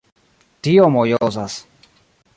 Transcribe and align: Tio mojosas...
Tio 0.67 0.89
mojosas... 0.95 1.59